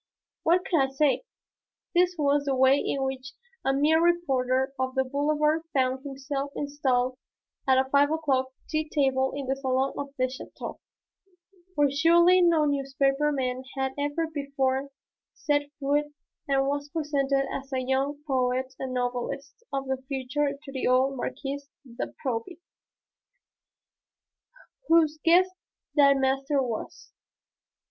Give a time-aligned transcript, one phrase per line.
[0.41, 1.25] What could I say?
[1.93, 7.19] This was the way in which a mere reporter on the Boulevard found himself installed
[7.67, 10.79] at a five o'clock tea table in the salon of a château,
[11.75, 14.89] where surely no newspaper man had ever before
[15.35, 16.07] set foot
[16.47, 21.15] and was presented as a young poet and novelist of the future to the old
[21.15, 22.59] Marquise de Proby,
[24.87, 25.51] whose guest
[25.93, 27.11] the master was.